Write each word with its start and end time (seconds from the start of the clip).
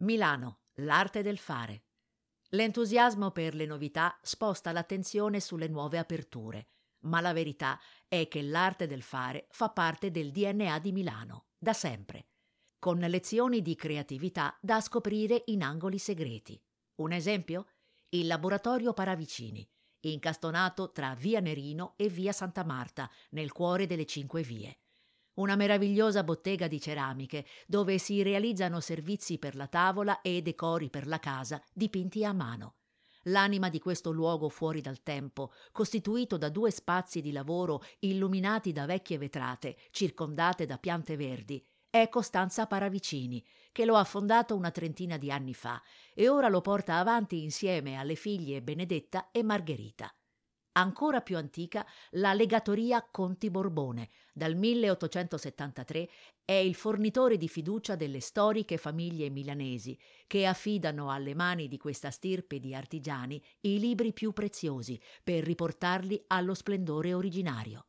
Milano, 0.00 0.60
l'arte 0.74 1.22
del 1.22 1.38
fare. 1.38 1.86
L'entusiasmo 2.50 3.32
per 3.32 3.56
le 3.56 3.66
novità 3.66 4.16
sposta 4.22 4.70
l'attenzione 4.70 5.40
sulle 5.40 5.66
nuove 5.66 5.98
aperture, 5.98 6.68
ma 7.00 7.20
la 7.20 7.32
verità 7.32 7.80
è 8.06 8.28
che 8.28 8.42
l'arte 8.42 8.86
del 8.86 9.02
fare 9.02 9.48
fa 9.50 9.70
parte 9.70 10.12
del 10.12 10.30
DNA 10.30 10.78
di 10.78 10.92
Milano, 10.92 11.46
da 11.58 11.72
sempre, 11.72 12.28
con 12.78 12.98
lezioni 12.98 13.60
di 13.60 13.74
creatività 13.74 14.56
da 14.60 14.80
scoprire 14.80 15.42
in 15.46 15.64
angoli 15.64 15.98
segreti. 15.98 16.62
Un 17.00 17.10
esempio? 17.10 17.66
Il 18.10 18.28
laboratorio 18.28 18.92
Paravicini, 18.92 19.68
incastonato 20.02 20.92
tra 20.92 21.12
via 21.16 21.40
Nerino 21.40 21.94
e 21.96 22.08
via 22.08 22.30
Santa 22.30 22.64
Marta, 22.64 23.10
nel 23.30 23.50
cuore 23.50 23.86
delle 23.86 24.06
cinque 24.06 24.42
vie. 24.42 24.78
Una 25.38 25.54
meravigliosa 25.54 26.24
bottega 26.24 26.66
di 26.66 26.80
ceramiche 26.80 27.46
dove 27.66 27.98
si 27.98 28.22
realizzano 28.22 28.80
servizi 28.80 29.38
per 29.38 29.54
la 29.54 29.68
tavola 29.68 30.20
e 30.20 30.42
decori 30.42 30.90
per 30.90 31.06
la 31.06 31.20
casa 31.20 31.62
dipinti 31.72 32.24
a 32.24 32.32
mano. 32.32 32.74
L'anima 33.24 33.68
di 33.68 33.78
questo 33.78 34.10
luogo 34.10 34.48
fuori 34.48 34.80
dal 34.80 35.02
tempo, 35.02 35.52
costituito 35.70 36.38
da 36.38 36.48
due 36.48 36.72
spazi 36.72 37.20
di 37.20 37.30
lavoro 37.30 37.84
illuminati 38.00 38.72
da 38.72 38.84
vecchie 38.84 39.18
vetrate, 39.18 39.76
circondate 39.90 40.66
da 40.66 40.76
piante 40.78 41.16
verdi, 41.16 41.64
è 41.88 42.08
Costanza 42.08 42.66
Paravicini, 42.66 43.44
che 43.70 43.84
lo 43.84 43.94
ha 43.94 44.04
fondato 44.04 44.56
una 44.56 44.72
trentina 44.72 45.18
di 45.18 45.30
anni 45.30 45.54
fa 45.54 45.80
e 46.14 46.28
ora 46.28 46.48
lo 46.48 46.60
porta 46.62 46.96
avanti 46.96 47.44
insieme 47.44 47.94
alle 47.94 48.16
figlie 48.16 48.60
Benedetta 48.60 49.30
e 49.30 49.44
Margherita. 49.44 50.12
Ancora 50.78 51.22
più 51.22 51.36
antica, 51.36 51.84
la 52.10 52.32
legatoria 52.34 53.04
Conti 53.10 53.50
Borbone, 53.50 54.10
dal 54.32 54.54
1873, 54.54 56.08
è 56.44 56.52
il 56.52 56.76
fornitore 56.76 57.36
di 57.36 57.48
fiducia 57.48 57.96
delle 57.96 58.20
storiche 58.20 58.76
famiglie 58.76 59.28
milanesi, 59.28 59.98
che 60.28 60.46
affidano 60.46 61.10
alle 61.10 61.34
mani 61.34 61.66
di 61.66 61.78
questa 61.78 62.12
stirpe 62.12 62.60
di 62.60 62.76
artigiani 62.76 63.42
i 63.62 63.80
libri 63.80 64.12
più 64.12 64.32
preziosi 64.32 65.00
per 65.24 65.42
riportarli 65.42 66.22
allo 66.28 66.54
splendore 66.54 67.12
originario. 67.12 67.86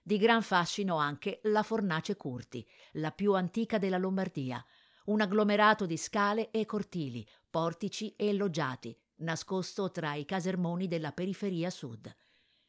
Di 0.00 0.16
gran 0.16 0.40
fascino 0.40 0.96
anche 0.96 1.40
la 1.44 1.62
Fornace 1.62 2.16
Curti, 2.16 2.66
la 2.92 3.10
più 3.10 3.34
antica 3.34 3.76
della 3.76 3.98
Lombardia, 3.98 4.64
un 5.04 5.20
agglomerato 5.20 5.84
di 5.84 5.98
scale 5.98 6.50
e 6.50 6.64
cortili, 6.64 7.28
portici 7.50 8.14
e 8.16 8.32
loggiati, 8.32 8.96
nascosto 9.16 9.90
tra 9.90 10.14
i 10.14 10.24
casermoni 10.24 10.88
della 10.88 11.12
periferia 11.12 11.70
sud. 11.70 12.14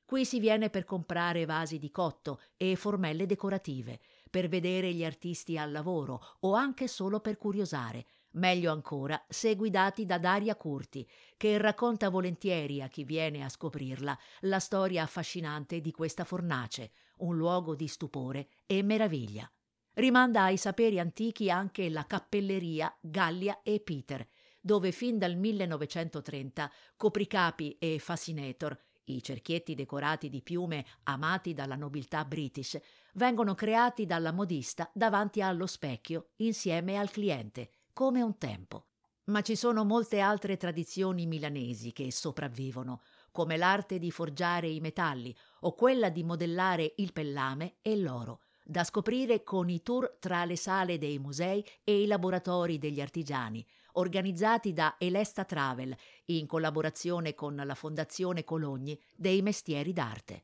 Qui 0.05 0.25
si 0.25 0.39
viene 0.39 0.69
per 0.69 0.83
comprare 0.83 1.45
vasi 1.45 1.80
di 1.80 1.89
cotto 1.89 2.41
e 2.58 2.75
formelle 2.75 3.25
decorative, 3.25 3.99
per 4.30 4.47
vedere 4.47 4.94
gli 4.94 5.03
artisti 5.03 5.58
al 5.58 5.71
lavoro 5.71 6.38
o 6.41 6.53
anche 6.53 6.88
solo 6.88 7.19
per 7.19 7.38
curiosare, 7.38 8.05
meglio 8.31 8.71
ancora 8.71 9.23
se 9.27 9.55
guidati 9.55 10.05
da 10.05 10.19
Daria 10.19 10.55
Curti, 10.55 11.08
che 11.38 11.58
racconta 11.58 12.09
volentieri 12.09 12.81
a 12.81 12.89
chi 12.89 13.03
viene 13.05 13.44
a 13.44 13.49
scoprirla 13.49 14.17
la 14.41 14.59
storia 14.59 15.03
affascinante 15.03 15.81
di 15.81 15.91
questa 15.91 16.25
fornace, 16.25 16.91
un 17.17 17.38
luogo 17.38 17.73
di 17.73 17.88
stupore 17.88 18.49
e 18.66 18.83
meraviglia. 18.83 19.49
Rimanda 19.94 20.44
ai 20.44 20.58
saperi 20.58 20.99
antichi 20.99 21.49
anche 21.49 21.89
la 21.89 22.05
cappelleria 22.05 22.95
Gallia 22.99 23.61
e 23.61 23.80
Peter, 23.80 24.27
dove 24.66 24.94
fin 24.94 25.17
dal 25.17 25.36
1930 25.36 26.72
copricapi 26.95 27.75
e 27.78 28.00
fascinator, 28.00 28.80
i 29.05 29.22
cerchietti 29.22 29.75
decorati 29.75 30.30
di 30.30 30.42
piume 30.42 30.86
amati 31.03 31.53
dalla 31.53 31.75
nobiltà 31.75 32.23
british, 32.23 32.80
vengono 33.16 33.55
creati 33.55 34.05
dalla 34.05 34.31
modista 34.31 34.89
davanti 34.94 35.42
allo 35.42 35.67
specchio 35.67 36.30
insieme 36.38 36.97
al 36.97 37.11
cliente, 37.11 37.72
come 37.92 38.22
un 38.22 38.38
tempo. 38.38 38.86
Ma 39.25 39.42
ci 39.42 39.58
sono 39.58 39.83
molte 39.83 40.22
altre 40.22 40.55
tradizioni 40.55 41.25
milanesi 41.25 41.92
che 41.92 42.09
sopravvivono, 42.09 43.02
come 43.31 43.58
l'arte 43.58 44.00
di 44.00 44.11
forgiare 44.11 44.70
i 44.70 44.80
metalli 44.80 45.36
o 45.61 45.73
quella 45.73 46.09
di 46.09 46.23
modellare 46.23 46.93
il 46.98 47.11
pellame 47.11 47.76
e 47.82 47.98
l'oro, 47.98 48.39
da 48.63 48.83
scoprire 48.83 49.43
con 49.43 49.69
i 49.69 49.81
tour 49.81 50.17
tra 50.19 50.45
le 50.45 50.55
sale 50.55 50.97
dei 50.97 51.19
musei 51.19 51.65
e 51.83 52.01
i 52.01 52.07
laboratori 52.07 52.77
degli 52.77 53.01
artigiani, 53.01 53.65
organizzati 53.93 54.73
da 54.73 54.95
Elesta 54.97 55.45
Travel 55.45 55.95
in 56.25 56.47
collaborazione 56.47 57.33
con 57.33 57.55
la 57.55 57.75
Fondazione 57.75 58.43
Cologni 58.43 58.99
dei 59.15 59.41
Mestieri 59.41 59.93
d'Arte. 59.93 60.43